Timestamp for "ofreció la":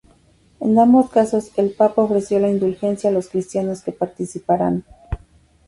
2.01-2.49